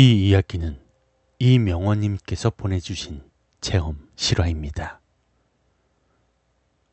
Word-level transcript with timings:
이 0.00 0.28
이야기는 0.28 0.78
이명원님께서 1.40 2.50
보내주신 2.50 3.20
체험 3.60 3.96
실화입니다. 4.14 5.00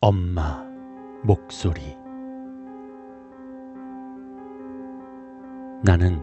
엄마 0.00 0.64
목소리 1.22 1.94
나는 5.84 6.22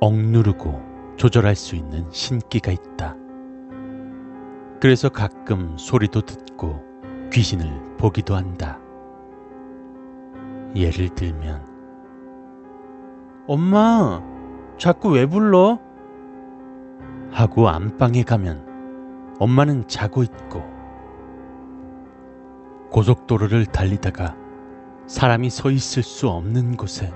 억누르고 0.00 1.14
조절할 1.16 1.54
수 1.54 1.76
있는 1.76 2.10
신기가 2.10 2.72
있다. 2.72 3.14
그래서 4.80 5.08
가끔 5.10 5.78
소리도 5.78 6.22
듣고 6.22 6.82
귀신을 7.32 7.96
보기도 7.96 8.34
한다. 8.34 8.80
예를 10.74 11.10
들면 11.10 11.64
엄마 13.46 14.20
자꾸 14.78 15.10
왜 15.10 15.24
불러? 15.24 15.86
하고 17.30 17.68
안방에 17.68 18.22
가면 18.22 19.36
엄마는 19.38 19.86
자고 19.86 20.22
있고 20.22 20.64
고속도로를 22.90 23.66
달리다가 23.66 24.36
사람이 25.06 25.50
서 25.50 25.70
있을 25.70 26.02
수 26.02 26.28
없는 26.28 26.76
곳에 26.76 27.12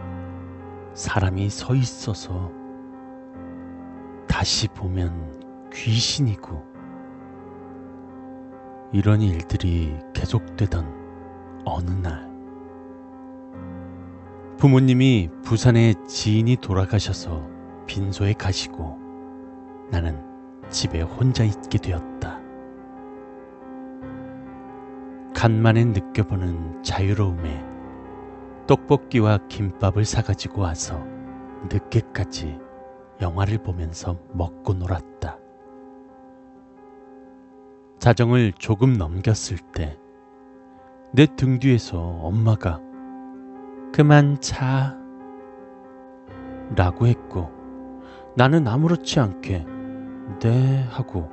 사람이 0.94 1.48
서 1.50 1.74
있어서 1.74 2.50
다시 4.28 4.68
보면 4.68 5.70
귀신이고 5.72 6.72
이런 8.92 9.22
일들이 9.22 9.96
계속되던 10.12 11.62
어느 11.64 11.90
날. 11.90 12.30
부모님이 14.58 15.30
부산에 15.42 15.94
지인이 16.06 16.56
돌아가셔서 16.56 17.46
빈소에 17.86 18.34
가시고 18.34 19.01
나는 19.92 20.20
집에 20.70 21.02
혼자 21.02 21.44
있게 21.44 21.78
되었다. 21.78 22.40
간만에 25.34 25.84
느껴보는 25.84 26.82
자유로움에 26.82 27.64
떡볶이와 28.66 29.38
김밥을 29.48 30.04
사가지고 30.04 30.62
와서 30.62 31.04
늦게까지 31.70 32.58
영화를 33.20 33.58
보면서 33.58 34.18
먹고 34.32 34.74
놀았다. 34.74 35.38
자정을 38.00 38.52
조금 38.58 38.94
넘겼을 38.94 39.58
때 39.74 39.98
내 41.14 41.26
등 41.26 41.58
뒤에서 41.58 42.00
엄마가 42.00 42.80
그만 43.92 44.40
자 44.40 44.98
라고 46.74 47.06
했고 47.06 47.50
나는 48.34 48.66
아무렇지 48.66 49.20
않게 49.20 49.66
네 50.40 50.82
하고 50.90 51.28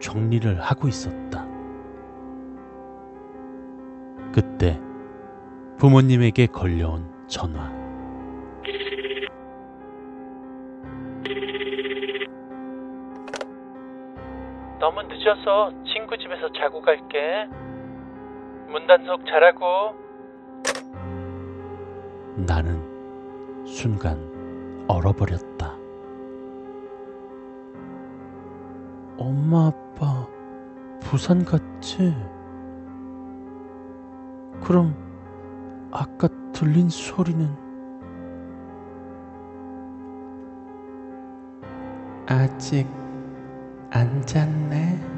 정리를 0.00 0.60
하고 0.60 0.88
있었다. 0.88 1.46
그때 4.32 4.80
부모님에게 5.78 6.46
걸려온 6.46 7.04
전화. 7.26 7.70
너무 14.78 15.02
늦어서 15.02 15.72
친구 15.84 16.16
집에서 16.16 16.50
자고 16.52 16.80
갈게. 16.80 17.46
문단속 18.68 19.26
잘하고. 19.26 19.94
나는 22.46 22.80
순간 23.66 24.16
얼어버렸다. 24.88 25.79
엄마, 29.20 29.66
아빠, 29.66 30.26
부산 30.98 31.44
갔지? 31.44 32.16
그럼 34.62 34.96
아까 35.90 36.26
들린 36.54 36.88
소리는 36.88 37.54
아직 42.26 42.86
안 43.90 44.24
잤네? 44.24 45.09